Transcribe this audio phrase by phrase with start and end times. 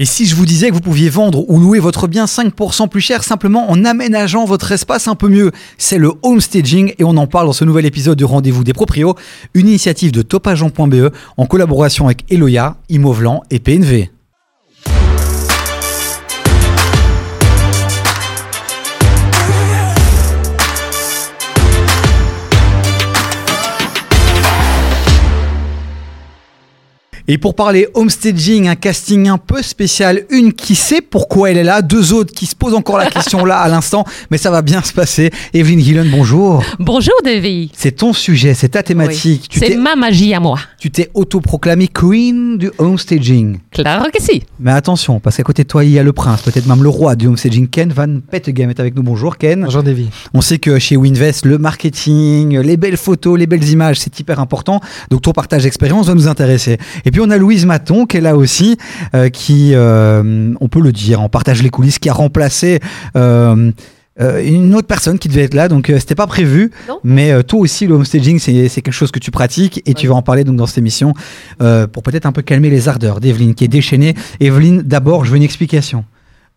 [0.00, 3.02] Et si je vous disais que vous pouviez vendre ou louer votre bien 5% plus
[3.02, 7.26] cher simplement en aménageant votre espace un peu mieux C'est le homestaging et on en
[7.26, 9.14] parle dans ce nouvel épisode du Rendez-vous des Proprios,
[9.52, 14.08] une initiative de topagent.be en collaboration avec Eloya, Imovlan et PNV.
[27.32, 31.62] Et pour parler homestaging, un casting un peu spécial, une qui sait pourquoi elle est
[31.62, 34.62] là, deux autres qui se posent encore la question là à l'instant, mais ça va
[34.62, 35.30] bien se passer.
[35.54, 36.64] Evelyne Gillen, bonjour.
[36.80, 37.70] Bonjour Davy.
[37.72, 39.48] C'est ton sujet, c'est ta thématique.
[39.56, 40.58] C'est ma magie à moi.
[40.76, 43.60] Tu t'es autoproclamée queen du homestaging.
[43.70, 44.42] Claro que si.
[44.58, 46.88] Mais attention, parce qu'à côté de toi, il y a le prince, peut-être même le
[46.88, 47.68] roi du homestaging.
[47.68, 49.04] Ken Van Pettegem est avec nous.
[49.04, 49.62] Bonjour Ken.
[49.66, 50.08] Bonjour Davy.
[50.34, 54.40] On sait que chez Winvest, le marketing, les belles photos, les belles images, c'est hyper
[54.40, 54.80] important.
[55.12, 56.76] Donc ton partage d'expérience va nous intéresser.
[57.04, 58.76] Et puis on a Louise Maton qui est là aussi,
[59.14, 62.80] euh, qui, euh, on peut le dire, on partage les coulisses, qui a remplacé.
[63.16, 63.72] Euh,
[64.44, 66.72] une autre personne qui devait être là, donc c'était pas prévu.
[67.04, 70.20] Mais toi aussi, le homestaging, c'est quelque chose que tu pratiques et tu vas en
[70.20, 71.14] parler donc dans cette émission
[71.58, 74.14] pour peut-être un peu calmer les ardeurs d'Evelyne qui est déchaînée.
[74.38, 76.04] Evelyne, d'abord, je veux une explication.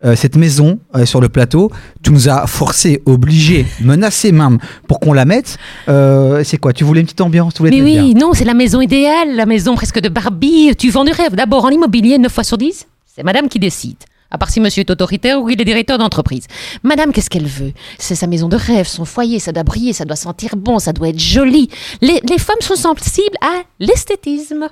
[0.04, 1.70] Euh, cette maison euh, sur le plateau,
[2.02, 5.56] tu nous as forcé, obligé, menacé même pour qu'on la mette.
[5.88, 9.34] Euh, c'est quoi Tu voulais une petite ambiance Mais oui, non, c'est la maison idéale,
[9.34, 10.74] la maison presque de Barbie.
[10.76, 11.34] Tu vends du rêve.
[11.34, 13.96] D'abord, en immobilier, 9 fois sur 10, c'est madame qui décide.
[14.30, 16.46] À part si monsieur est autoritaire ou il est directeur d'entreprise.
[16.82, 17.72] Madame, qu'est-ce qu'elle veut?
[17.98, 20.92] C'est sa maison de rêve, son foyer, ça doit briller, ça doit sentir bon, ça
[20.92, 21.70] doit être joli.
[22.02, 24.68] Les, les femmes sont sensibles à l'esthétisme.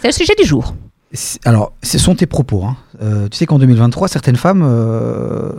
[0.00, 0.74] C'est le sujet du jour.
[1.44, 2.64] Alors, ce sont tes propos.
[2.64, 2.76] Hein.
[3.02, 5.52] Euh, tu sais qu'en 2023, certaines femmes euh,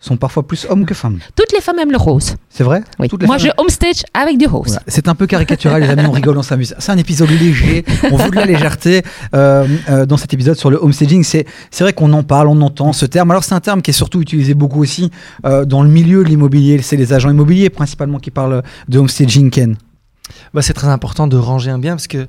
[0.00, 1.18] sont parfois plus hommes que femmes.
[1.34, 2.36] Toutes les femmes aiment le rose.
[2.48, 2.82] C'est vrai?
[2.98, 3.08] Oui.
[3.26, 4.78] Moi, je homestage avec du rose.
[4.86, 6.74] C'est un peu caricatural, les amis, on rigole, on s'amuse.
[6.78, 9.02] C'est un épisode léger, on veut de la légèreté
[9.34, 9.66] euh,
[10.06, 11.22] dans cet épisode sur le homestaging.
[11.24, 11.44] C'est
[11.80, 13.30] vrai qu'on en parle, on entend ce terme.
[13.30, 15.10] Alors, c'est un terme qui est surtout utilisé beaucoup aussi
[15.42, 16.80] dans le milieu de l'immobilier.
[16.80, 19.76] C'est les agents immobiliers principalement qui parlent de homestaging, Ken.
[20.54, 22.26] Bah, c'est très important de ranger un bien parce que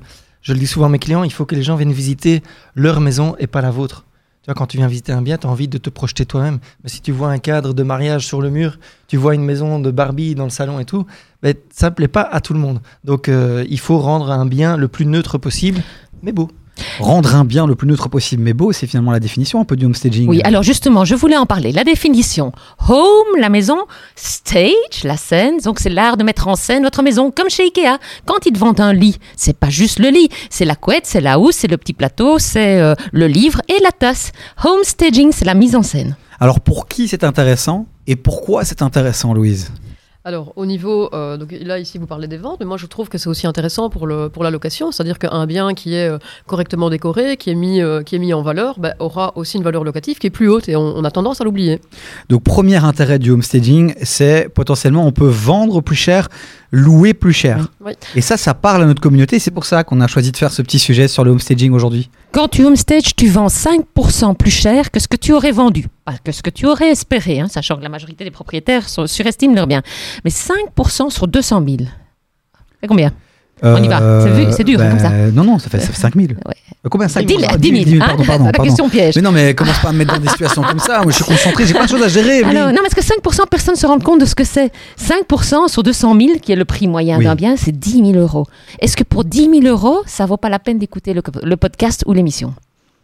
[0.48, 2.42] je le dis souvent à mes clients, il faut que les gens viennent visiter
[2.74, 4.06] leur maison et pas la vôtre.
[4.40, 6.58] Tu vois, quand tu viens visiter un bien, tu as envie de te projeter toi-même.
[6.82, 8.78] Mais si tu vois un cadre de mariage sur le mur,
[9.08, 11.04] tu vois une maison de Barbie dans le salon et tout,
[11.42, 12.80] ben, ça ne plaît pas à tout le monde.
[13.04, 15.82] Donc euh, il faut rendre un bien le plus neutre possible,
[16.22, 16.48] mais beau.
[17.00, 19.76] Rendre un bien le plus neutre possible mais beau, c'est finalement la définition un peu
[19.76, 20.28] du homestaging.
[20.28, 21.72] Oui, alors justement, je voulais en parler.
[21.72, 22.52] La définition.
[22.88, 23.78] Home, la maison.
[24.16, 25.58] Stage, la scène.
[25.58, 27.98] Donc c'est l'art de mettre en scène votre maison, comme chez Ikea.
[28.26, 30.28] Quand ils te vendent un lit, c'est pas juste le lit.
[30.50, 33.80] C'est la couette, c'est la housse, c'est le petit plateau, c'est euh, le livre et
[33.82, 34.32] la tasse.
[34.64, 36.16] Homestaging, c'est la mise en scène.
[36.40, 39.72] Alors pour qui c'est intéressant et pourquoi c'est intéressant, Louise?
[40.28, 43.08] Alors, au niveau, euh, donc là, ici, vous parlez des ventes, mais moi, je trouve
[43.08, 46.18] que c'est aussi intéressant pour, le, pour la location, c'est-à-dire qu'un bien qui est euh,
[46.46, 49.62] correctement décoré, qui est mis, euh, qui est mis en valeur, bah, aura aussi une
[49.62, 51.80] valeur locative qui est plus haute, et on, a tendance à l'oublier.
[52.28, 56.28] Donc, premier intérêt du homestaging, c'est potentiellement, on peut vendre plus cher,
[56.72, 57.66] louer plus cher.
[58.14, 60.52] Et ça, ça parle à notre communauté, c'est pour ça qu'on a choisi de faire
[60.52, 62.10] ce petit sujet sur le homestaging aujourd'hui.
[62.32, 65.86] Quand tu homestage, tu vends 5% plus cher que ce que tu aurais vendu,
[66.24, 69.66] que ce que tu aurais espéré, hein, sachant que la majorité des propriétaires surestiment leurs
[69.66, 69.82] biens.
[70.24, 71.76] Mais 5% sur 200 000.
[72.80, 73.12] C'est combien?
[73.62, 74.52] On y va.
[74.52, 75.10] C'est dur, comme ça.
[75.32, 76.28] Non, non, ça fait, ça fait 5 000.
[76.46, 76.54] Ouais.
[76.86, 78.04] Euh, combien 5 000 10 000.
[78.04, 79.16] pardon, pardon, La question piège.
[79.16, 81.02] Mais non, mais commence pas à me mettre dans des situations comme ça.
[81.02, 82.42] Moi, je suis concentré, j'ai plein de choses à gérer.
[82.44, 84.70] Alors, non, parce que 5%, personne ne se rend compte de ce que c'est.
[85.00, 88.46] 5% sur 200 000, qui est le prix moyen d'un bien, c'est 10 000 euros.
[88.80, 92.12] Est-ce que pour 10 000 euros, ça vaut pas la peine d'écouter le podcast ou
[92.12, 92.54] l'émission?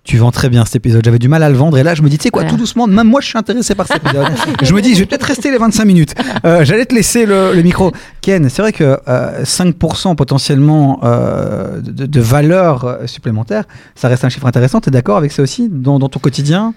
[0.04, 1.02] Tu vends très bien cet épisode.
[1.04, 2.56] J'avais du mal à le vendre et là je me dis, tu sais quoi, tout
[2.56, 4.26] doucement, même moi je suis intéressé par cet épisode.
[4.62, 6.14] je me dis, je vais peut-être rester les 25 minutes.
[6.44, 7.92] Euh, J'allais te laisser le, micro.
[8.20, 13.64] Ken, c'est vrai que 5% euh, potentiellement euh, de, valeur supplémentaire,
[13.94, 14.80] ça reste un chiffre intéressant.
[14.80, 16.74] Tu es d'accord avec ça aussi dans, dans ton quotidien?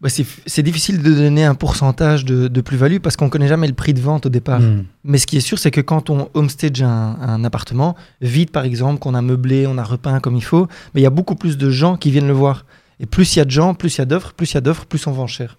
[0.00, 3.74] Bah, c'est difficile de donner un pourcentage de, plus-value parce qu'on ne connaît jamais le
[3.74, 4.60] prix de vente au départ.
[4.60, 4.84] Hmm.
[5.04, 8.64] Mais ce qui est sûr, c'est que quand on homestage un, un appartement, vide par
[8.64, 11.58] exemple, qu'on a meublé, on a repeint comme il faut, il y a beaucoup plus
[11.58, 12.64] de gens qui viennent le voir.
[12.98, 14.58] Et plus il y a de gens, plus il y a d'offres, plus il y
[14.58, 15.56] a d'offres, plus on vend cher.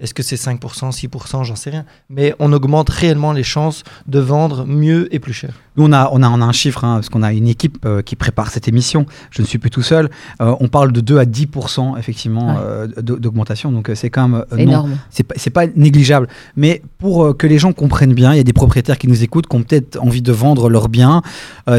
[0.00, 0.58] Est-ce que c'est 5%,
[0.92, 1.84] 6%, j'en sais rien.
[2.10, 5.52] Mais on augmente réellement les chances de vendre mieux et plus cher.
[5.76, 7.78] Nous, on a, on a, on a un chiffre, hein, parce qu'on a une équipe
[7.86, 9.06] euh, qui prépare cette émission.
[9.30, 10.10] Je ne suis plus tout seul.
[10.40, 13.72] Euh, on parle de 2 à 10% effectivement euh, d'augmentation.
[13.72, 14.98] Donc c'est quand même énorme.
[15.10, 16.28] C'est pas, pas négligeable.
[16.56, 19.46] Mais pour que les gens comprennent bien, il y a des propriétaires qui nous écoutent,
[19.46, 21.22] qui ont peut-être envie de vendre leurs biens.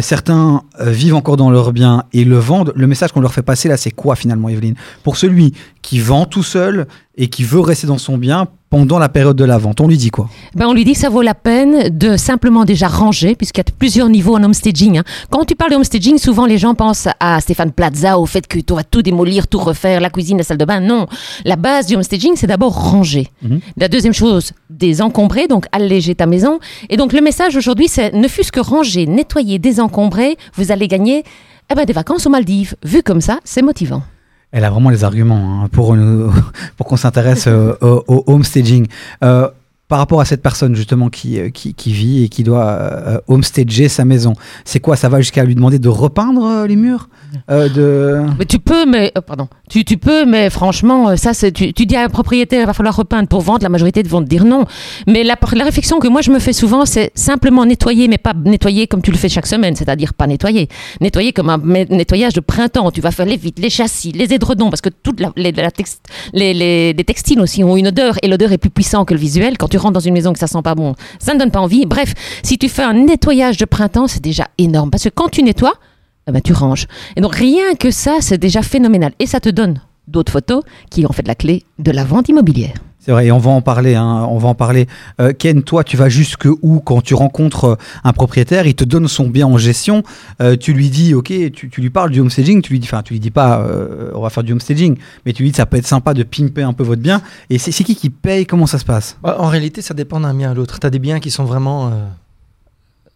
[0.02, 2.74] certains vivent encore dans leurs biens et le vendent.
[2.76, 4.76] Le message qu'on leur fait passer là, c'est quoi finalement, Evelyne?
[5.04, 9.08] Pour celui qui vend tout seul, et qui veut rester dans son bien pendant la
[9.08, 10.28] période de la vente, on lui dit quoi?
[10.56, 13.62] Ben, On lui dit que ça vaut la peine de simplement déjà ranger, puisqu'il y
[13.62, 14.98] a plusieurs niveaux en homestaging.
[14.98, 15.04] Hein.
[15.30, 18.58] Quand tu parles de homestaging, souvent les gens pensent à Stéphane Plaza, au fait que
[18.58, 20.80] tu vas tout démolir, tout refaire, la cuisine, la salle de bain.
[20.80, 21.06] Non,
[21.46, 23.28] la base du homestaging, c'est d'abord ranger.
[23.44, 23.60] Mhm.
[23.78, 26.60] La deuxième chose, désencombrer, donc alléger ta maison.
[26.90, 31.24] Et donc le message aujourd'hui, c'est ne fût-ce que ranger, nettoyer, désencombrer, vous allez gagner
[31.72, 32.76] eh ben, des vacances aux Maldives.
[32.84, 34.02] Vu comme ça, c'est motivant.
[34.54, 35.98] Elle a vraiment les arguments hein, pour,
[36.86, 38.88] qu'on s'intéresse euh, au, homestaging.
[39.94, 43.90] Euh, par rapport à cette personne justement qui, euh, qui, vit et qui doit homestager
[43.90, 44.34] sa maison,
[44.66, 44.96] c'est quoi?
[44.96, 47.10] Ça va jusqu'à lui demander de repeindre les murs?
[47.50, 48.26] Euh, de...
[48.40, 51.86] Mais tu peux, mais euh, pardon, tu, tu, peux, mais franchement, euh, ça, tu, tu,
[51.86, 53.64] dis à un propriétaire, il va falloir repeindre pour vendre.
[53.64, 54.66] La majorité vont te dire non.
[55.08, 58.34] Mais la, la réflexion que moi je me fais souvent, c'est simplement nettoyer, mais pas
[58.34, 60.70] nettoyer comme tu le fais chaque semaine, c'est-à-dire pas nettoyer,
[61.02, 62.92] nettoyer comme un nettoyage de printemps.
[62.92, 65.52] Tu vas faire les vitres, les châssis, les édredons, parce que toutes les, les,
[66.34, 69.58] les, les, textiles aussi ont une odeur et l'odeur est plus puissante que le visuel.
[69.58, 71.86] Quand tu dans une maison que ça sent pas bon, ça ne donne pas envie.
[71.86, 72.14] Bref,
[72.44, 75.74] si tu fais un nettoyage de printemps, c'est déjà énorme parce que quand tu nettoies
[76.28, 76.88] eh ben, tu ranges.
[77.16, 79.12] Et donc rien que ça, c'est déjà phénoménal.
[79.20, 82.76] Et ça te donne d'autres photos qui ont fait la clé de la vente immobilière.
[83.06, 83.96] C'est vrai, et on va en parler.
[83.96, 84.88] Hein, on va en parler.
[85.20, 88.86] Euh, Ken, toi, tu vas jusque où quand tu rencontres euh, un propriétaire, il te
[88.86, 90.04] donne son bien en gestion,
[90.42, 93.12] euh, tu lui dis, ok, tu, lui parles du homestaging, tu lui dis, enfin, tu
[93.12, 93.68] lui dis pas,
[94.14, 94.96] on va faire du homestaging,
[95.26, 97.22] mais tu lui dis, ça peut être sympa de pimper un peu votre bien.
[97.50, 98.46] Et c'est qui qui paye?
[98.46, 99.18] Comment ça se passe?
[99.22, 100.80] Bah, En réalité, ça dépend d'un bien à l'autre.
[100.80, 101.92] Tu as des biens qui sont vraiment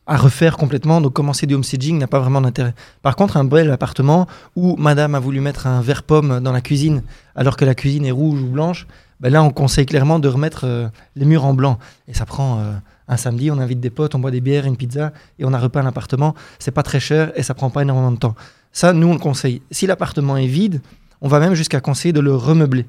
[0.06, 1.00] à refaire complètement.
[1.00, 2.74] Donc commencer du homestaging n'a pas vraiment d'intérêt.
[3.04, 6.62] Par contre, un bel appartement où madame a voulu mettre un verre pomme dans la
[6.62, 7.04] cuisine
[7.36, 8.88] alors que la cuisine est rouge ou blanche,
[9.19, 11.80] ben là on conseille clairement de remettre euh, les murs en blanc.
[12.08, 12.74] Et ça prend euh,
[13.08, 15.60] un samedi, on invite des potes, on boit des bières, une pizza et on a
[15.60, 16.36] repeint l'appartement.
[16.60, 18.36] C'est pas très cher et ça prend pas énormément de temps.
[18.72, 19.62] Ça, nous on le conseille.
[19.72, 20.81] Si l'appartement est vide,
[21.22, 22.86] on va même jusqu'à conseiller de le remeubler.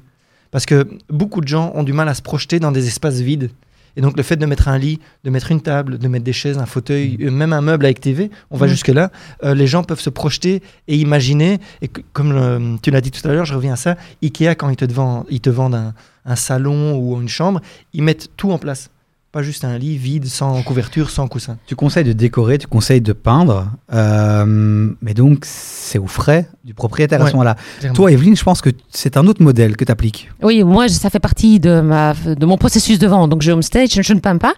[0.51, 3.51] Parce que beaucoup de gens ont du mal à se projeter dans des espaces vides.
[3.95, 6.33] Et donc le fait de mettre un lit, de mettre une table, de mettre des
[6.33, 7.27] chaises, un fauteuil, mm.
[7.27, 8.69] euh, même un meuble avec TV, on va mm.
[8.69, 9.11] jusque-là,
[9.43, 11.59] euh, les gens peuvent se projeter et imaginer.
[11.81, 14.75] Et comme tu l'as dit tout à l'heure, je reviens à ça, Ikea, quand ils
[14.75, 15.93] te, vendent, ils te vendent un,
[16.25, 17.61] un salon ou une chambre,
[17.93, 18.89] ils mettent tout en place.
[19.31, 21.57] Pas juste un lit vide, sans couverture, sans coussin.
[21.67, 26.73] Tu conseilles de décorer, tu conseilles de peindre, euh, mais donc c'est aux frais du
[26.73, 27.55] propriétaire à ce moment-là.
[27.93, 30.31] Toi, Evelyne, je pense que c'est un autre modèle que tu appliques.
[30.41, 33.29] Oui, moi, ça fait partie de, ma, de mon processus de vente.
[33.29, 34.53] Donc, je homestage, je, je ne peins pas,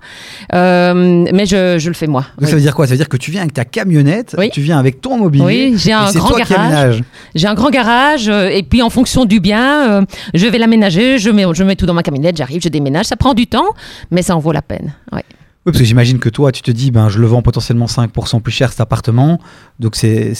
[0.54, 2.28] euh, mais je, je, le fais moi.
[2.38, 2.88] Donc, ça veut dire quoi?
[2.88, 5.44] Ça veut dire que tu viens avec ta camionnette, tu viens avec ton mobilier.
[5.44, 7.04] Oui, j'ai un grand garage.
[7.36, 11.30] J'ai un grand garage, euh, et puis en fonction du bien, je vais l'aménager, je
[11.30, 13.08] mets, je mets tout dans ma camionnette, j'arrive, je déménage.
[13.08, 13.68] Ça prend du temps,
[14.12, 14.94] mais ça en vaut la peine.
[15.12, 15.22] Oui.
[15.64, 18.42] Oui, parce que j'imagine que toi, tu te dis, ben, je le vends potentiellement 5%
[18.42, 19.40] plus cher cet appartement.
[19.82, 20.34] Donc, c'est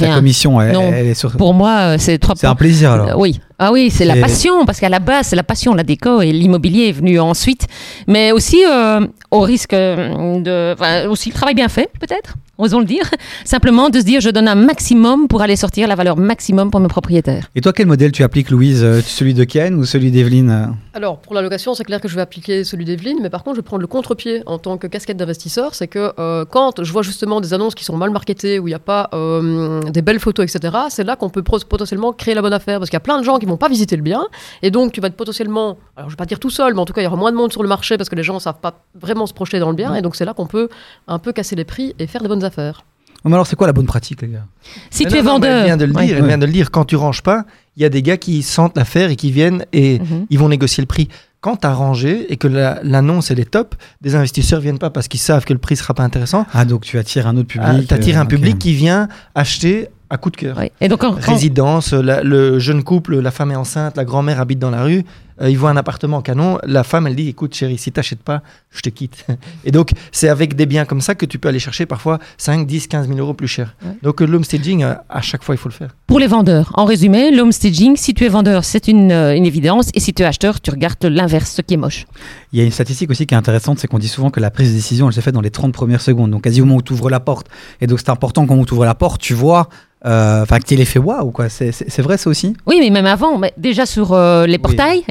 [0.00, 1.30] la commission, elle, est sur.
[1.30, 2.32] Pour moi, euh, c'est trop.
[2.34, 3.10] C'est un plaisir alors.
[3.10, 3.38] Euh, oui.
[3.60, 6.32] Ah oui, c'est la passion, parce qu'à la base, c'est la passion, la déco, et
[6.32, 7.68] l'immobilier est venu ensuite.
[8.08, 10.72] Mais aussi, euh, au risque de.
[10.72, 13.08] Enfin, aussi le travail bien fait, peut-être osons le dire,
[13.44, 16.80] simplement de se dire je donne un maximum pour aller sortir la valeur maximum pour
[16.80, 17.48] mes propriétaires.
[17.54, 21.18] Et toi, quel modèle tu appliques, Louise euh, Celui de Ken ou celui d'Evelyne Alors,
[21.18, 23.60] pour la location, c'est clair que je vais appliquer celui d'Evelyne, mais par contre, je
[23.60, 25.74] vais prendre le contre-pied en tant que casquette d'investisseur.
[25.74, 28.72] C'est que euh, quand je vois justement des annonces qui sont mal marketées, où il
[28.72, 32.40] n'y a pas euh, des belles photos, etc., c'est là qu'on peut potentiellement créer la
[32.40, 32.78] bonne affaire.
[32.78, 34.22] Parce qu'il y a plein de gens qui vont pas visiter le bien,
[34.62, 36.86] et donc tu vas être potentiellement, alors je vais pas dire tout seul, mais en
[36.86, 38.34] tout cas, il y aura moins de monde sur le marché parce que les gens
[38.34, 40.70] ne savent pas vraiment se projeter dans le bien, et donc c'est là qu'on peut
[41.06, 42.84] un peu casser les prix et faire des bonnes affaires.
[43.24, 44.46] Mais alors, c'est quoi la bonne pratique, les gars?
[44.90, 45.58] Si tu es vendeur.
[45.58, 46.70] Elle vient de le dire, vient de le dire.
[46.70, 47.44] Quand tu ranges pas,
[47.76, 50.26] il y a des gars qui sentent l'affaire et qui viennent et mhm.
[50.30, 51.08] ils vont négocier le prix.
[51.40, 55.06] Quand tu as rangé et que l'annonce elle est top, des investisseurs viennent pas parce
[55.06, 56.46] qu'ils savent que le prix sera pas intéressant.
[56.52, 57.68] Ah, donc tu attires un autre public.
[57.70, 60.60] Ah, tu attires un euh, public qui vient acheter à coup de cœur.
[60.80, 64.82] Et donc, Résidence, le jeune couple, la femme est enceinte, la grand-mère habite dans la
[64.82, 65.04] rue,
[65.40, 68.42] euh, ils voient un appartement canon, la femme elle dit écoute chérie, si t'achètes pas,
[68.70, 69.26] je te quitte.
[69.64, 72.66] Et donc c'est avec des biens comme ça que tu peux aller chercher parfois 5,
[72.66, 73.74] 10, 15 000 euros plus cher.
[74.02, 75.90] Donc l'homestaging, euh, à chaque fois il faut le faire.
[76.06, 79.90] Pour les vendeurs, en résumé, l'homestaging, si tu es vendeur, c'est une, euh, une, évidence,
[79.94, 82.06] et si tu es acheteur, tu regardes l'inverse, ce qui est moche.
[82.52, 84.50] Il y a une statistique aussi qui est intéressante, c'est qu'on dit souvent que la
[84.50, 86.78] prise de décision, elle se fait dans les 30 premières secondes, donc quasi au moment
[86.78, 87.48] où tu ouvres la porte.
[87.80, 89.68] Et donc c'est important quand tu ouvres la porte, tu vois
[90.06, 91.48] euh, enfin, qu'il ait fait waouh, quoi.
[91.48, 92.54] C'est vrai, ça aussi?
[92.66, 95.02] Oui, mais même avant, mais déjà sur euh, les portails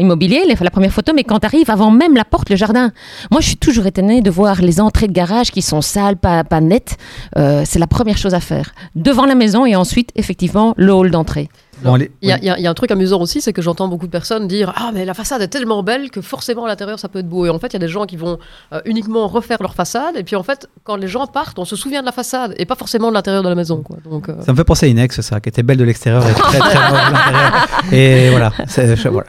[0.62, 2.92] la première photo, mais quand tu arrives avant même la porte, le jardin.
[3.32, 6.44] Moi, je suis toujours étonnée de voir les entrées de garage qui sont sales, pas,
[6.62, 6.98] nettes.
[7.38, 8.74] Euh, c'est la première chose à faire.
[8.96, 11.50] Devant la maison et ensuite, effectivement, le hall d'entrée.
[11.84, 12.40] Bon, allez, Il y, a- oui.
[12.44, 14.12] il y a- il y a un truc amusant aussi, c'est que j'entends beaucoup de
[14.12, 17.20] personnes dire Ah, mais la façade est tellement belle que forcément à l'intérieur ça peut
[17.20, 17.46] être beau.
[17.46, 18.40] Et en fait, il y a des gens qui vont
[18.74, 20.16] euh, uniquement refaire leur façade.
[20.18, 22.66] Et puis en fait, quand les gens partent, on se souvient de la façade et
[22.66, 23.82] pas forcément de l'intérieur de la maison.
[23.84, 23.98] Quoi.
[24.10, 26.34] Donc, euh, Ça me fait penser à Inex, ça, qui était belle de l'extérieur et
[26.34, 27.68] très très moche de l'intérieur.
[27.94, 28.52] Et voilà,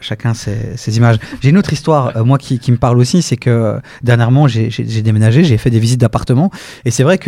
[0.00, 1.16] chacun ses, ses images.
[1.40, 4.70] J'ai une autre histoire, euh, moi, qui, qui me parle aussi, c'est que dernièrement, j'ai
[5.02, 6.50] déménagé, j'ai fait des visites d'appartements,
[6.84, 7.18] et c'est vrai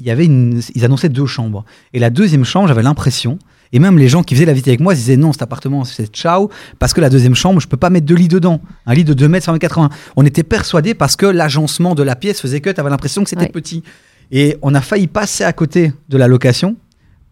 [0.00, 1.64] il y avait une, ils annonçaient deux chambres.
[1.92, 3.38] Et la deuxième chambre, j'avais l'impression,
[3.72, 6.06] et même les gens qui faisaient la visite avec moi disaient non, cet appartement, c'est
[6.14, 8.60] ciao, parce que la deuxième chambre, je peux pas mettre deux lits dedans.
[8.86, 9.90] Un lit de 2 mètres, 1 mètre 80.
[10.16, 13.30] On était persuadés parce que l'agencement de la pièce faisait que tu avais l'impression que
[13.30, 13.48] c'était Ouais.
[13.50, 13.82] petit.
[14.30, 16.76] Et on a failli passer à côté de la location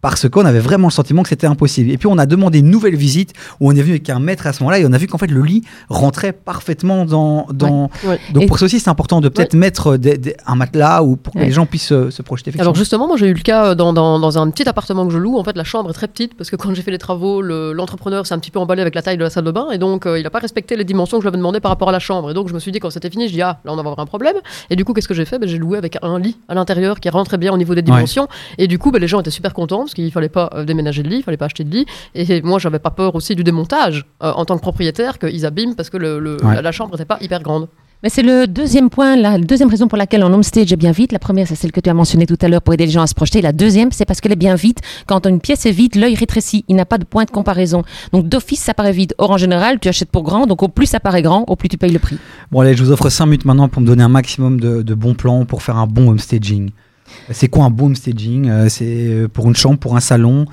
[0.09, 1.91] parce qu'on avait vraiment le sentiment que c'était impossible.
[1.91, 4.47] Et puis on a demandé une nouvelle visite où on est venu avec un maître
[4.47, 7.45] à ce moment-là et on a vu qu'en fait le lit rentrait parfaitement dans.
[7.53, 7.89] dans...
[8.05, 8.19] ouais.
[8.33, 11.33] Donc Et- pour aussi c'est important de peut-être mettre des- des- un matelas ou pour
[11.33, 12.51] que les gens puissent se, se projeter.
[12.59, 15.13] Alors justement, moi j'ai eu le cas euh, dans, dans, dans un petit appartement que
[15.13, 15.37] je loue.
[15.37, 17.73] En fait, la chambre est très petite parce que quand j'ai fait les travaux, le-
[17.73, 19.77] l'entrepreneur s'est un petit peu emballé avec la taille de la salle de bain et
[19.77, 21.89] donc euh, il n'a pas respecté les dimensions que je lui avais demandé par rapport
[21.89, 22.31] à la chambre.
[22.31, 23.81] Et donc je me suis dit quand c'était fini, je dis ah là on va
[23.81, 24.35] avoir un problème.
[24.69, 25.39] Et du coup qu'est-ce que j'ai fait?
[25.39, 28.27] Ben, J'ai loué avec un lit à l'intérieur qui rentrait bien au niveau des dimensions.
[28.57, 31.03] Et du coup ben, les gens étaient super contents parce qu'il fallait pas euh, déménager
[31.03, 31.85] de lit, il fallait pas acheter de lit.
[32.15, 35.75] Et moi j'avais pas peur aussi du démontage euh, en tant que propriétaire qu'ils abîment
[35.75, 36.55] parce que le, le- Ouais.
[36.55, 37.67] la, la chambre n'était pas hyper grande.
[38.03, 41.11] Mais c'est le deuxième point, la deuxième raison pour laquelle en homestage est bien vite.
[41.11, 43.01] La première, c'est celle que tu as mentionnée tout à l'heure pour aider les gens
[43.01, 43.41] à se projeter.
[43.41, 44.81] La deuxième, c'est parce qu'elle est bien vite.
[45.07, 46.63] Quand une pièce est vide, l'œil rétrécit.
[46.67, 47.81] Il n'a pas de point de comparaison.
[48.13, 49.15] Donc d'office, ça paraît vide.
[49.17, 50.45] Or, en général, tu achètes pour grand.
[50.45, 52.19] Donc au plus ça paraît grand, au plus tu payes le prix.
[52.51, 54.93] Bon allez, je vous offre 5 minutes maintenant pour me donner un maximum de, de
[54.93, 56.69] bons plans pour faire un bon homestaging.
[57.31, 60.45] C'est quoi un bon homestaging Euh, C'est euh, pour une chambre, pour un salon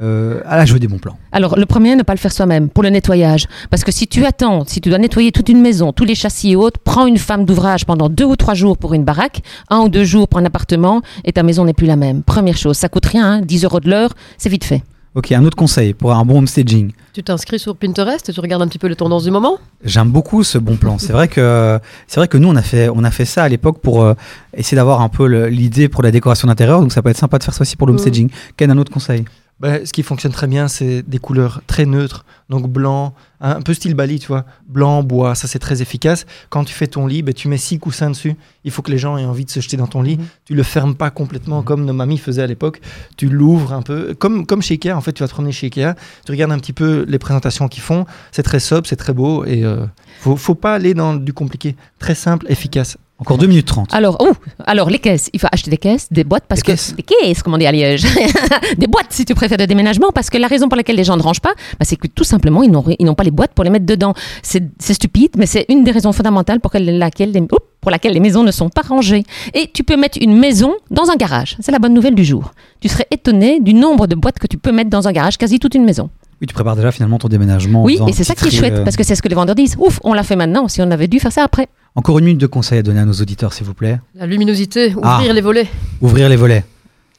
[0.00, 1.16] euh, Ah là, je veux des bons plans.
[1.30, 3.46] Alors, le premier, ne pas le faire soi-même pour le nettoyage.
[3.70, 6.52] Parce que si tu attends, si tu dois nettoyer toute une maison, tous les châssis
[6.52, 9.80] et autres, prends une femme d'ouvrage pendant deux ou trois jours pour une baraque, un
[9.80, 12.22] ou deux jours pour un appartement, et ta maison n'est plus la même.
[12.22, 14.82] Première chose, ça coûte rien, hein, 10 euros de l'heure, c'est vite fait.
[15.14, 16.92] Ok, un autre conseil pour un bon homestaging.
[17.12, 19.58] Tu t'inscris sur Pinterest et tu regardes un petit peu les tendances du moment?
[19.84, 20.96] J'aime beaucoup ce bon plan.
[20.96, 23.48] C'est vrai que c'est vrai que nous on a fait on a fait ça à
[23.50, 24.14] l'époque pour euh,
[24.56, 26.80] essayer d'avoir un peu l'idée pour la décoration d'intérieur.
[26.80, 28.30] Donc ça peut être sympa de faire ça aussi pour l'homestaging.
[28.56, 29.26] Ken, un autre conseil?
[29.62, 33.72] Ben, ce qui fonctionne très bien, c'est des couleurs très neutres, donc blanc, un peu
[33.74, 36.26] style Bali, tu vois, blanc, bois, ça c'est très efficace.
[36.50, 38.34] Quand tu fais ton lit, ben, tu mets six coussins dessus.
[38.64, 40.16] Il faut que les gens aient envie de se jeter dans ton lit.
[40.18, 40.24] Mhm.
[40.46, 41.64] Tu le fermes pas complètement Mhm.
[41.64, 42.80] comme nos mamies faisaient à l'époque.
[43.16, 44.90] Tu l'ouvres un peu, comme, comme chez Ikea.
[44.96, 45.94] En fait, tu vas te promener chez Ikea,
[46.26, 48.04] tu regardes un petit peu les présentations qu'ils font.
[48.32, 49.86] C'est très sobre, c'est très beau et euh,
[50.22, 51.76] faut, faut pas aller dans du compliqué.
[52.00, 52.96] Très simple, efficace.
[53.22, 53.94] Encore 2 minutes 30.
[53.94, 54.32] Alors, oh,
[54.66, 57.02] alors les caisses, il faut acheter des caisses, des boîtes, parce Des que caisses des
[57.02, 58.04] caisses, comme on dit à Liège,
[58.78, 61.16] des boîtes si tu préfères de déménagement, parce que la raison pour laquelle les gens
[61.16, 63.30] ne rangent pas, bah, c'est que tout simplement ils n'ont ri- ils n'ont pas les
[63.30, 64.14] boîtes pour les mettre dedans.
[64.42, 68.12] C'est stupide, mais c'est une des raisons fondamentales pour quelle- laquelle les, oups, pour laquelle
[68.12, 69.24] les maisons ne sont pas rangées.
[69.54, 71.56] Et tu peux mettre une maison dans un garage.
[71.60, 72.52] C'est la bonne nouvelle du jour.
[72.80, 75.58] Tu serais étonné du nombre de boîtes que tu peux mettre dans un garage, quasi
[75.60, 76.10] toute une maison.
[76.42, 77.82] Oui, tu prépares déjà finalement ton déménagement.
[77.82, 78.84] en Oui, et c'est ça qui est chouette, euh.
[78.84, 79.76] parce que c'est ce que les vendeurs disent.
[79.78, 81.68] Ouf, on l'a fait maintenant, si on avait dû faire ça après.
[81.94, 84.00] Encore une minute de conseils à donner à nos auditeurs, s'il vous plaît.
[84.16, 85.18] La luminosité, Ah.
[85.18, 85.68] ouvrir les volets.
[86.00, 86.64] Ouvrir les volets.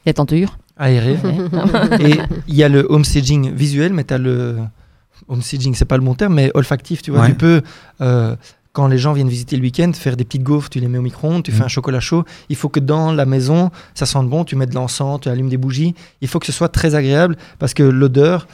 [0.04, 0.58] Les tentures.
[0.76, 1.16] Aéré.
[2.00, 4.56] Et il y a le homestaging visuel, mais tu as le.
[5.28, 7.00] Homestaging, c'est pas le bon terme, mais olfactif.
[7.00, 7.28] Tu vois, Ouais.
[7.28, 7.62] tu peux,
[8.02, 8.36] euh,
[8.74, 11.02] quand les gens viennent visiter le week-end, faire des petites gaufres, tu les mets au
[11.02, 12.24] micro-ondes, tu fais un chocolat chaud.
[12.50, 15.48] Il faut que dans la maison, ça sente bon, tu mets de l'encens, tu allumes
[15.48, 15.94] des bougies.
[16.20, 18.46] Il faut que ce soit très agréable parce que l'odeur,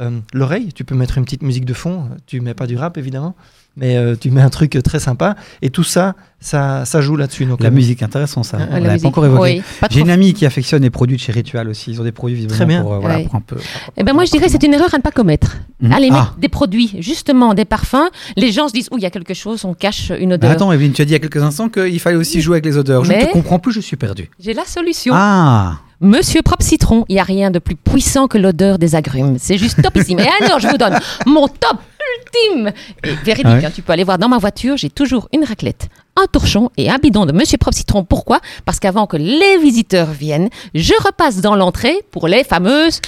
[0.00, 2.08] euh, l'oreille, tu peux mettre une petite musique de fond.
[2.26, 3.34] Tu mets pas du rap, évidemment,
[3.76, 5.36] mais euh, tu mets un truc très sympa.
[5.62, 7.46] Et tout ça, ça, ça joue là-dessus.
[7.46, 8.58] Donc, La euh, musique, intéressant ça.
[8.60, 9.40] Ah, On l'avait pas encore évoqué.
[9.40, 11.90] Oui, J'ai une amie qui affectionne les produits de chez Ritual aussi.
[11.92, 12.82] Ils ont des produits visiblement Très bien.
[12.82, 13.24] pour, euh, voilà, Ouais.
[13.24, 13.56] pour un peu.
[13.96, 15.56] Eh ben moi, je dirais c'est une erreur à ne pas commettre.
[15.80, 15.92] Mhm.
[15.92, 16.14] Allez, Ah.
[16.14, 18.10] mettre des produits, justement des parfums.
[18.36, 20.50] Les gens se disent, oh, il y a quelque chose, on cache une Mais odeur.
[20.50, 22.66] attends, Evelyne, tu as dit il y a quelques instants qu'il fallait aussi jouer avec
[22.66, 23.04] les odeurs.
[23.04, 24.28] Je ne Mais- te comprends plus, je suis perdu.
[24.38, 25.12] J'ai la solution.
[25.16, 29.38] Ah Monsieur Propre Citron, il n'y a rien de plus puissant que l'odeur des agrumes.
[29.38, 30.20] C'est juste topissime.
[30.20, 31.78] Et alors, je vous donne mon top
[32.18, 32.72] ultime.
[33.02, 35.88] Et véridique, ouais hein, tu peux aller voir dans ma voiture, j'ai toujours une raclette,
[36.16, 38.04] un torchon et un bidon de Monsieur Propre Citron.
[38.04, 38.40] Pourquoi?
[38.66, 43.00] Parce qu'avant que les visiteurs viennent, je repasse dans l'entrée pour les fameuses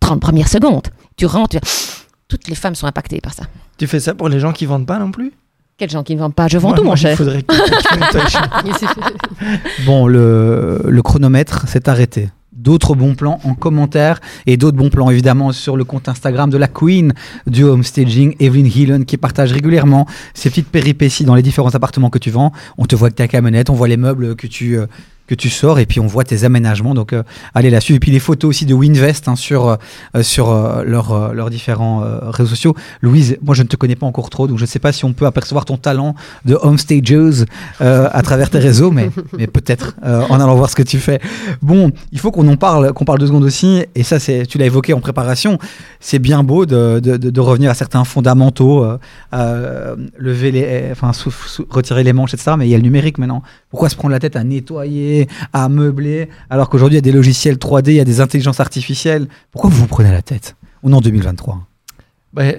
[0.00, 0.88] 30 premières secondes.
[1.16, 1.66] Tu rentres, tu...
[2.26, 3.44] toutes les femmes sont impactées par ça.
[3.78, 5.32] tu fais ça pour les gens qui vendent pas non plus?
[5.78, 7.16] Quels gens qui ne vendent pas Je vends Moi, tout, mon il cher.
[7.16, 7.44] faudrait
[9.86, 12.28] Bon, le, le chronomètre s'est arrêté.
[12.52, 16.58] D'autres bons plans en commentaire et d'autres bons plans évidemment sur le compte Instagram de
[16.58, 17.12] la Queen
[17.46, 22.18] du homestaging, Evelyn Heelan, qui partage régulièrement ses petites péripéties dans les différents appartements que
[22.18, 22.52] tu vends.
[22.78, 24.86] On te voit avec ta camionnette, on voit les meubles que tu, euh,
[25.32, 26.94] que tu sors et puis on voit tes aménagements.
[26.94, 27.22] Donc euh,
[27.54, 27.96] allez la suivre.
[27.96, 32.02] Et puis les photos aussi de Winvest hein, sur, euh, sur euh, leurs leurs différents
[32.04, 32.74] euh, réseaux sociaux.
[33.00, 35.04] Louise, moi je ne te connais pas encore trop, donc je ne sais pas si
[35.06, 37.46] on peut apercevoir ton talent de homestages
[37.80, 40.98] euh, à travers tes réseaux, mais, mais peut-être euh, en allant voir ce que tu
[40.98, 41.20] fais.
[41.62, 44.58] Bon, il faut qu'on en parle, qu'on parle deux secondes aussi, et ça c'est, tu
[44.58, 45.58] l'as évoqué en préparation,
[46.00, 48.98] c'est bien beau de, de, revenir à certains fondamentaux, euh,
[49.34, 52.52] euh, lever les, enfin sou- sou- retirer les manches, etc.
[52.58, 53.42] Mais il y a le numérique maintenant.
[53.70, 55.21] Pourquoi se prendre la tête à nettoyer,
[55.52, 58.60] à meubler, alors qu'aujourd'hui il y a des logiciels 3D, il y a des intelligences
[58.60, 59.28] artificielles.
[59.50, 61.66] Pourquoi vous vous prenez la tête On est en 2023.
[62.32, 62.56] Ben,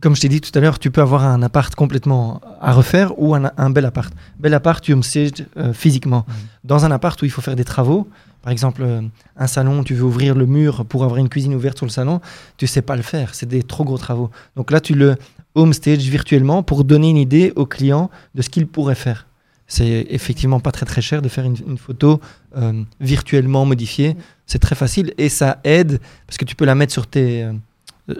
[0.00, 3.18] comme je t'ai dit tout à l'heure, tu peux avoir un appart complètement à refaire
[3.20, 4.12] ou un, un bel appart.
[4.38, 6.24] Bel appart, tu homestage euh, physiquement.
[6.64, 8.08] Dans un appart où il faut faire des travaux,
[8.42, 9.02] par exemple euh,
[9.36, 12.20] un salon, tu veux ouvrir le mur pour avoir une cuisine ouverte sur le salon,
[12.56, 14.30] tu sais pas le faire, c'est des trop gros travaux.
[14.56, 15.16] Donc là, tu le
[15.54, 19.26] homestage virtuellement pour donner une idée au client de ce qu'il pourrait faire.
[19.72, 22.20] C'est effectivement pas très très cher de faire une, une photo
[22.56, 24.16] euh, virtuellement modifiée.
[24.44, 27.52] C'est très facile et ça aide parce que tu peux la mettre sur tes euh,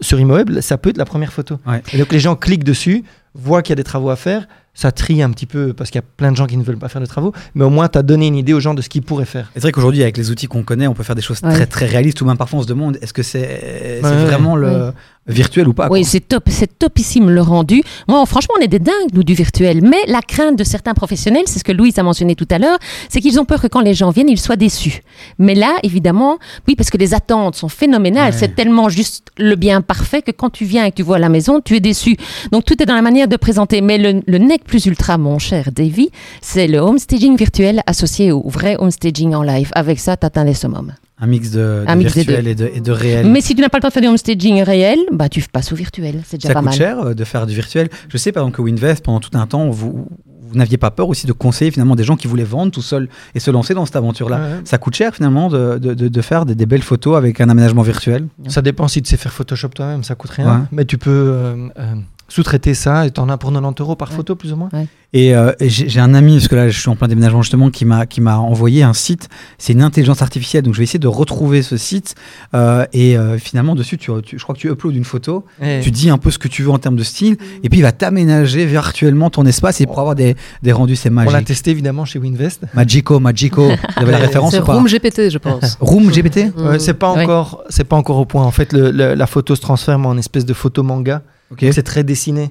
[0.00, 1.59] sur immeuble, ça peut être la première photo.
[1.66, 1.83] Ouais.
[1.92, 3.02] Et donc les gens cliquent dessus,
[3.35, 5.99] voient qu'il y a des travaux à faire, ça trie un petit peu parce qu'il
[5.99, 7.88] y a plein de gens qui ne veulent pas faire de travaux, mais au moins
[7.88, 9.50] tu as donné une idée aux gens de ce qu'ils pourraient faire.
[9.54, 11.52] C'est vrai qu'aujourd'hui, avec les outils qu'on connaît, on peut faire des choses Ouais.
[11.52, 12.21] très très réalistes.
[12.21, 14.92] Ou même parfois, on se demande est-ce que c'est Ouais, vraiment le
[15.27, 17.83] virtuel ou pas Oui, c'est top, c'est topissime le rendu.
[18.09, 19.81] Moi, franchement, on est des dingues, nous, du virtuel.
[19.83, 22.79] Mais la crainte de certains professionnels, c'est ce que Louise a mentionné tout à l'heure,
[23.09, 25.03] c'est qu'ils ont peur que quand les gens viennent, ils soient déçus.
[25.39, 28.33] Mais là, évidemment, oui, parce que les attentes sont phénoménales.
[28.33, 28.39] Ouais.
[28.39, 31.29] C'est tellement juste le bien parfait que quand tu viens et que tu vois la
[31.29, 32.17] maison, tu es déçu.
[32.53, 33.81] Donc, tout est dans la manière de présenter.
[33.81, 36.11] Mais le, le nec plus ultra, mon cher Davy,
[36.41, 39.71] c'est le homestaging virtuel associé au vrai homestaging en live.
[39.75, 40.93] Avec ça, t'atteins les summums.
[41.21, 43.27] Un mix de, de Un mix des virtuel et de, et de réel.
[43.31, 45.71] Mais si tu n'as pas le temps de faire du homestaging réel, bah, tu passes
[45.73, 46.23] au virtuel.
[46.27, 47.89] C'est déjà ça pas coûte cher euh, de faire du virtuel.
[48.09, 50.07] Je sais par exemple que Winvest, pendant tout un temps, vous,
[50.41, 53.09] vous n'aviez pas peur aussi de conseiller finalement des gens qui voulaient vendre tout seuls
[53.35, 54.37] et se lancer dans cette aventure-là.
[54.39, 54.61] Ouais, ouais.
[54.65, 57.49] Ça coûte cher finalement de, de, de- de faire des, des belles photos avec un
[57.49, 58.27] aménagement virtuel?
[58.49, 60.65] Ça dépend si tu sais faire Photoshop toi-même, ça coûte rien, Ouais.
[60.73, 61.95] mais tu peux euh, euh,
[62.31, 64.17] sous-traiter ça et t'en as pour 90 euros par Ouais.
[64.17, 64.71] photo plus ou moins.
[65.13, 67.69] Et, euh, et j'ai un ami, parce que là je suis en plein déménagement justement,
[67.71, 69.29] qui m'a qui m'a envoyé un site.
[69.59, 72.15] C'est une intelligence artificielle, donc je vais essayer de retrouver ce site.
[72.55, 75.45] Euh, et euh, finalement dessus, tu, tu- je crois que tu uploads une photo,
[75.83, 77.83] tu dis un peu ce que tu veux en termes de style, et puis il
[77.83, 81.49] va t'aménager virtuellement ton espace et pour avoir des, des rendus, c'est on l'a magique.
[81.49, 82.63] testé évidemment chez Winvest.
[82.75, 83.63] Magico, Magico.
[83.97, 85.77] Vous avez la référence C'est ou pas Room GPT, je pense.
[85.81, 87.25] Room GPT Ouais, c'est pas Ouais.
[87.25, 88.45] encore, c'est pas encore au point.
[88.45, 91.23] En fait, le- le- la photo se transforme en espèce de photo manga.
[91.50, 91.62] Ok.
[91.64, 92.50] Donc, C'est très dessiné.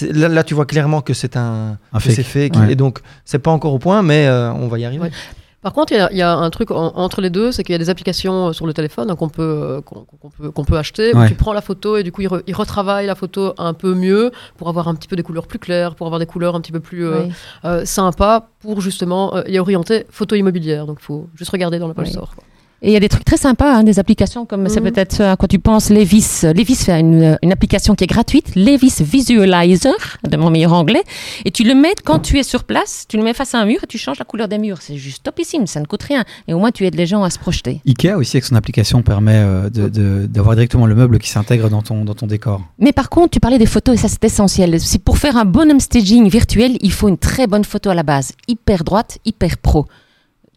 [0.00, 2.54] Là, là, tu vois clairement que c'est un, Un que c'est fake.
[2.54, 2.62] fake.
[2.66, 2.72] Ouais.
[2.72, 5.02] Et donc, c'est pas encore au point, mais euh, on va y arriver.
[5.04, 5.10] Ouais.
[5.60, 7.62] Par contre, il y a- il y, a un truc en- entre les deux, c'est
[7.62, 10.06] qu'il y a des applications euh, sur le téléphone hein, qu'on peut, euh, qu'on
[10.36, 12.54] peut, qu'on peut acheter, où tu prends la photo et du coup, il, re- il
[12.54, 15.94] retravaille la photo un peu mieux pour avoir un petit peu des couleurs plus claires,
[15.94, 17.32] pour avoir des couleurs un petit peu plus euh, Oui.
[17.66, 20.86] euh, sympas, pour justement euh, y orienter photo immobilière.
[20.86, 22.10] Donc, il faut juste regarder dans l'Apple Oui.
[22.10, 22.34] Store.
[22.34, 22.42] quoi.
[22.84, 24.90] Et il y a des trucs très sympas, hein, des applications comme c'est Mhm.
[24.90, 26.40] peut-être à quoi tu penses, Levis.
[26.42, 31.02] Levis fait une, une application qui est gratuite, Levis Visualizer, de mon meilleur anglais.
[31.44, 33.66] Et tu le mets quand tu es sur place, tu le mets face à un
[33.66, 34.78] mur et tu changes la couleur des murs.
[34.80, 36.24] C'est juste topissime, ça ne coûte rien.
[36.48, 37.80] Et au moins tu aides les gens à se projeter.
[37.86, 39.68] Ikea aussi avec son application permet euh,
[40.26, 42.62] d'avoir directement le meuble qui s'intègre dans ton, dans ton décor.
[42.78, 44.80] Mais par contre, tu parlais des photos et ça c'est essentiel.
[44.80, 48.02] Si pour faire un bon staging virtuel, il faut une très bonne photo à la
[48.02, 49.86] base, hyper droite, hyper pro.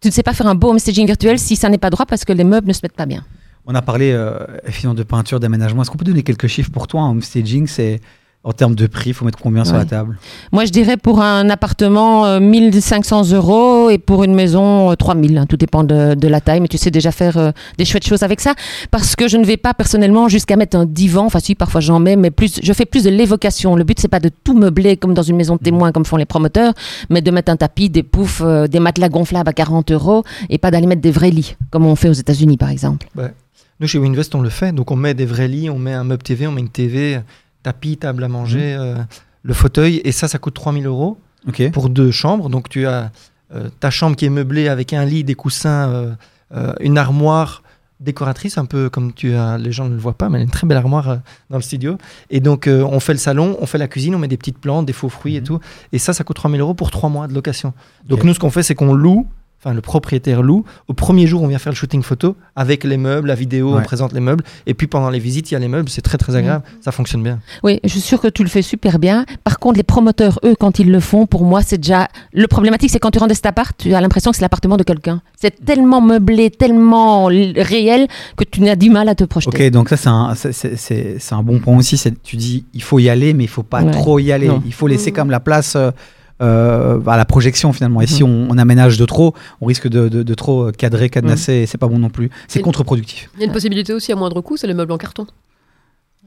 [0.06, 2.26] Tu ne sais pas faire un beau staging virtuel si ça n'est pas droit parce
[2.26, 3.26] que les meubles ne se mettent pas bien.
[3.66, 4.38] On a parlé euh,
[4.94, 5.82] de peinture, d'aménagement.
[5.82, 8.02] Est-ce qu'on peut donner quelques chiffres pour toi en homestaging C'est
[8.46, 10.18] en termes de prix, il faut mettre combien sur la table?
[10.52, 15.36] Moi, je dirais pour un appartement, euh, 1500 euros et pour une maison, euh, 3000.
[15.40, 18.06] hein, tout dépend de, de la taille, mais tu sais déjà faire euh, des chouettes
[18.06, 18.54] choses avec ça.
[18.92, 21.26] Parce que je ne vais pas personnellement jusqu'à mettre un divan.
[21.26, 23.76] Enfin, si, parfois j'en mets, mais plus, je fais plus de l'évocation.
[23.76, 26.18] Le but, c'est pas de tout meubler comme dans une maison de témoins, comme font
[26.18, 26.74] les promoteurs,
[27.10, 30.60] mais de mettre un tapis, des poufs, euh, des matelas gonflables à 40 euros et
[30.60, 33.08] pas d'aller mettre des vrais lits, comme on fait aux États-Unis, par exemple.
[33.80, 34.72] Nous, chez Winvest, on le fait.
[34.72, 37.20] Donc, on met des vrais lits, on met un meuble TV, on met une TV,
[37.66, 38.96] tapis, table à manger, euh,
[39.44, 40.02] le fauteuil.
[40.06, 41.18] Et ça, ça coûte 3000 euros
[41.74, 42.50] pour deux chambres.
[42.50, 43.12] Donc, tu as
[43.54, 46.16] euh, ta chambre qui est meublée avec un lit, des coussins,
[46.56, 47.62] euh, une armoire
[48.02, 50.46] décoratrice, un peu comme tu as, les gens ne le voient pas, mais elle a
[50.46, 51.16] une très belle armoire euh,
[51.50, 51.98] dans le studio.
[52.30, 54.58] Et donc, euh, on fait le salon, on fait la cuisine, on met des petites
[54.60, 55.46] plantes, des faux fruits et Mhm.
[55.48, 55.60] tout.
[55.94, 57.74] Et ça, ça coûte 3000 euros pour trois mois de location.
[58.08, 59.28] Donc, nous, ce qu'on fait, c'est qu'on loue,
[59.66, 60.64] enfin, le propriétaire loue.
[60.88, 63.82] Au premier jour, on vient faire le shooting photo avec les meubles, la vidéo, on
[63.82, 64.44] présente les meubles.
[64.68, 65.90] Et puis, pendant les visites, il y a les meubles.
[65.90, 66.64] C'est très, très agréable.
[66.82, 67.40] Ça fonctionne bien.
[67.64, 69.26] Oui, je suis sûre que tu le fais super bien.
[69.44, 72.08] Par contre, les promoteurs, eux, quand ils le font, pour moi, c'est déjà.
[72.34, 74.78] Le problématique, c'est quand tu rentres dans cet appart, tu as l'impression que c'est l'appartement
[74.78, 75.22] de quelqu'un.
[75.42, 79.66] C'est tellement meublé, tellement réel que tu as du mal à te projeter.
[79.68, 82.02] Ok, donc ça c'est un, c'est- bon point aussi.
[82.24, 83.92] Tu dis il faut y aller, mais il faut pas Ouais.
[83.92, 84.48] trop y aller.
[84.48, 84.62] Non.
[84.66, 85.16] Il faut laisser Mhm.
[85.16, 85.92] comme la place euh,
[86.42, 88.02] euh, à la projection finalement.
[88.02, 88.30] Et si Mhm.
[88.30, 91.78] on, on aménage de trop, on risque de, de- de trop cadrer, cadenasser, et c'est
[91.78, 92.30] pas bon non plus.
[92.48, 93.30] C'est contre-productif.
[93.36, 95.26] Il y a une possibilité aussi à moindre coût, c'est les meubles en carton.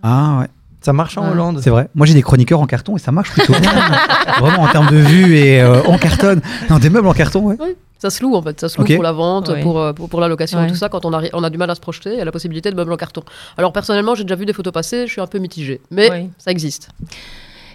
[0.02, 0.46] Ah ouais,
[0.80, 1.30] Ça marche en.
[1.30, 1.88] Hollande c'est vrai.
[1.94, 3.72] Moi j'ai des chroniqueurs en carton et ça marche plutôt bien.
[4.40, 6.40] Vraiment en termes de vue et euh, en carton.
[6.70, 7.56] Non, des meubles en carton, ouais.
[7.98, 10.20] Ça se loue en fait, ça se loue pour la vente, pour, euh, pour, pour
[10.20, 10.68] la location et Ouais.
[10.68, 10.88] tout ça.
[10.88, 12.70] Quand on, arri- on a du mal à se projeter, il y a la possibilité
[12.70, 13.22] de meubles en carton.
[13.56, 16.30] Alors personnellement, j'ai déjà vu des photos passer, je suis un peu mitigée, mais Oui.
[16.38, 16.90] ça existe.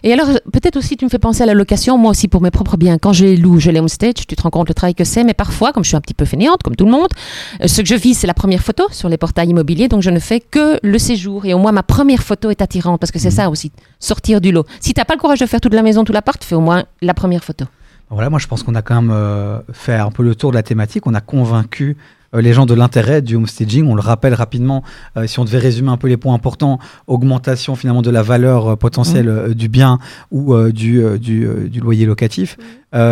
[0.06, 2.52] Et alors, peut-être aussi, tu me fais penser à la location, moi aussi pour mes
[2.52, 2.98] propres biens.
[2.98, 5.24] Quand je les loue, je les homestage, tu te rends compte le travail que c'est,
[5.24, 7.08] mais parfois, comme je suis un petit peu fainéante, comme tout le monde,
[7.62, 10.10] euh, ce que je vis, c'est la première photo sur les portails immobiliers, donc je
[10.10, 11.46] ne fais que le séjour.
[11.46, 13.36] Et au moins, ma première photo est attirante, parce que c'est Mhm.
[13.36, 14.66] ça aussi, sortir du lot.
[14.82, 16.84] Si t'as pas le courage de faire toute la maison, tout l'appart, fais au moins
[17.02, 17.66] la première photo.
[18.10, 20.56] Voilà, moi je pense qu'on a quand même euh, fait un peu le tour de
[20.58, 21.08] la thématique.
[21.08, 21.96] On a convaincu
[22.42, 23.86] les gens de l'intérêt du homestaging.
[23.88, 24.84] On le rappelle rapidement,
[25.18, 28.68] euh, si on devait résumer un peu les points importants, augmentation finalement de la valeur
[28.68, 30.00] euh, potentielle euh, du bien
[30.32, 32.58] ou euh, du, euh, du, euh, du loyer locatif.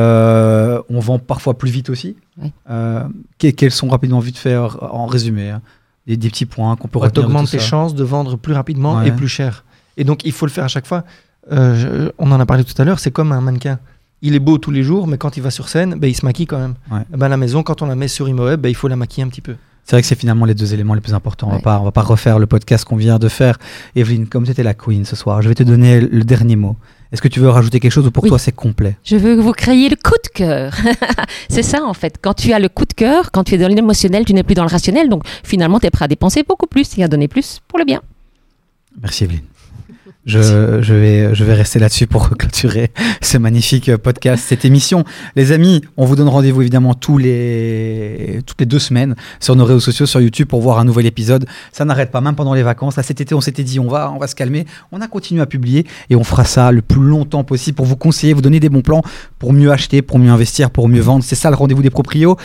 [0.02, 2.16] Euh, on vend parfois plus vite aussi.
[2.42, 2.52] Oui.
[2.70, 3.04] Euh,
[3.40, 5.62] que- quels sont rapidement vite faire en résumé hein,
[6.08, 8.98] des, des petits points qu'on peut Tu retenir tout tes chances de vendre plus rapidement
[8.98, 9.08] Ouais.
[9.08, 9.64] et plus cher.
[9.98, 11.04] Et donc, il faut le faire à chaque fois.
[11.52, 13.80] Euh, je- on en a parlé tout à l'heure, c'est comme un mannequin.
[14.22, 16.24] Il est beau tous les jours, mais quand il va sur scène, ben, il se
[16.26, 16.76] maquille quand même.
[16.92, 17.02] Ouais.
[17.10, 19.30] Ben, la maison, quand on la met sur ImoWeb, ben, il faut la maquiller un
[19.30, 19.56] petit peu.
[19.84, 21.48] C'est vrai que c'est finalement les deux éléments les plus importants.
[21.48, 21.62] On va Ouais.
[21.64, 23.58] pas, on va pas refaire le podcast qu'on vient de faire.
[23.96, 26.76] Evelyne, comme tu étais la queen ce soir, je vais te donner le dernier mot.
[27.12, 28.30] Est-ce que tu veux rajouter quelque chose ou pour Oui.
[28.30, 28.96] toi c'est complet?
[29.04, 30.74] Je veux que vous créiez le coup de cœur.
[31.50, 32.20] c'est ça, en fait.
[32.22, 34.54] Quand tu as le coup de cœur, quand tu es dans l'émotionnel, tu n'es plus
[34.54, 37.28] dans le rationnel, donc finalement, tu es prêt à dépenser beaucoup plus et à donner
[37.28, 38.02] plus pour le bien.
[39.02, 39.42] Merci Evelyne.
[40.24, 45.04] Je, je, vais, je vais rester là-dessus pour clôturer ce magnifique euh, podcast, cette émission.
[45.36, 49.66] Les amis, on vous donne rendez-vous évidemment tous les, toutes les deux semaines sur nos
[49.66, 51.48] réseaux sociaux, sur YouTube pour voir un nouvel épisode.
[51.72, 52.98] Ça n'arrête pas, même pendant les vacances.
[52.98, 54.68] Là, cet été, on s'était dit, on va, on va se calmer.
[54.92, 57.96] On a continué à publier et on fera ça le plus longtemps possible pour vous
[57.96, 59.02] conseiller, vous donner des bons plans
[59.40, 61.24] pour mieux acheter, pour mieux investir, pour mieux vendre.
[61.24, 62.38] C'est ça le rendez-vous des proprios.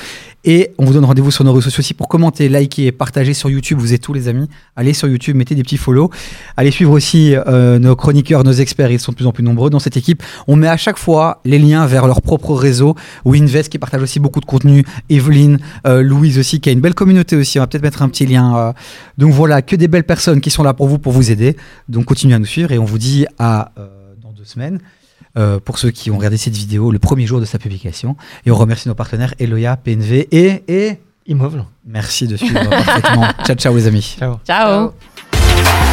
[0.48, 3.50] Et on vous donne rendez-vous sur nos réseaux sociaux aussi pour commenter, liker, partager sur
[3.50, 3.78] YouTube.
[3.80, 4.48] Vous êtes tous les amis.
[4.76, 6.08] Allez sur YouTube, mettez des petits follow.
[6.56, 8.92] Allez suivre aussi euh, nos chroniqueurs, nos experts.
[8.92, 10.22] Ils sont de plus en plus nombreux dans cette équipe.
[10.46, 12.94] On met à chaque fois les liens vers leur propre réseau.
[13.24, 14.84] Winvest qui partage aussi beaucoup de contenu.
[15.10, 17.58] Evelyne, euh, Louise aussi qui a une belle communauté aussi.
[17.58, 18.56] On va peut-être mettre un petit lien.
[18.56, 18.72] euh.
[19.18, 21.56] Donc voilà, que des belles personnes qui sont là pour vous, pour vous aider.
[21.88, 23.88] Donc continuez à nous suivre et on vous dit à euh,
[24.22, 24.78] dans deux semaines.
[25.36, 28.16] Euh, pour ceux qui ont regardé cette vidéo le premier jour de sa publication.
[28.44, 31.64] Et on remercie nos partenaires Eloya, PNV et, et Immeuble.
[31.84, 33.26] merci de suivre parfaitement.
[33.44, 34.16] Ciao, ciao les amis.
[34.18, 34.38] Ciao.
[34.46, 34.92] Ciao.
[35.32, 35.85] Ciao.